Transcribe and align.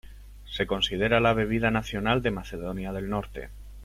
Se 0.45 0.65
considera 0.65 1.19
la 1.19 1.33
bebida 1.35 1.69
nacional 1.69 2.23
de 2.23 2.31
Macedonia 2.31 2.91
del 2.91 3.07
Norte. 3.11 3.49